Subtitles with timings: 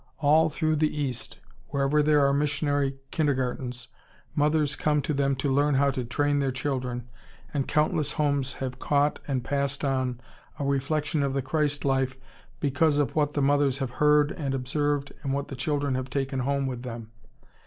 [0.17, 3.89] All through the East, wherever there are missionary kindergartens,
[4.33, 7.07] mothers come to them to learn how to train their children,
[7.53, 10.19] and countless homes have caught and passed on
[10.57, 12.17] a reflection of the Christ life
[12.59, 16.39] because of what the mothers have heard and observed and what the children have taken
[16.39, 17.11] home with them.